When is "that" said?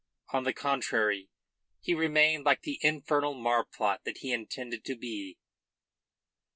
4.03-4.17